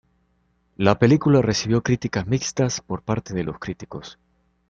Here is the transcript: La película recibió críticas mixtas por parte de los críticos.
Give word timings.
La 0.77 0.97
película 0.97 1.43
recibió 1.43 1.83
críticas 1.83 2.25
mixtas 2.25 2.81
por 2.81 3.03
parte 3.03 3.35
de 3.35 3.43
los 3.43 3.59
críticos. 3.59 4.17